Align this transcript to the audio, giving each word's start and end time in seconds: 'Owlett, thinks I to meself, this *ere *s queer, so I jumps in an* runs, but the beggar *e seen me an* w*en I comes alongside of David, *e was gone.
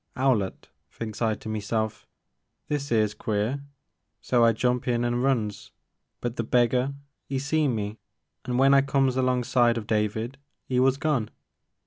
'Owlett, 0.17 0.69
thinks 0.89 1.21
I 1.21 1.35
to 1.35 1.47
meself, 1.47 2.07
this 2.69 2.91
*ere 2.91 3.03
*s 3.03 3.13
queer, 3.13 3.63
so 4.19 4.43
I 4.43 4.51
jumps 4.51 4.87
in 4.87 5.05
an* 5.05 5.17
runs, 5.21 5.71
but 6.21 6.37
the 6.37 6.43
beggar 6.43 6.95
*e 7.29 7.37
seen 7.37 7.75
me 7.75 7.99
an* 8.45 8.53
w*en 8.53 8.73
I 8.73 8.81
comes 8.81 9.15
alongside 9.15 9.77
of 9.77 9.85
David, 9.85 10.39
*e 10.71 10.79
was 10.79 10.97
gone. 10.97 11.29